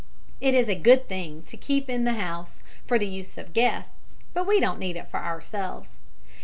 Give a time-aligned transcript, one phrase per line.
[0.39, 4.17] It is a good thing to keep in the house for the use of guests,
[4.33, 5.99] but we don't need it for ourselves.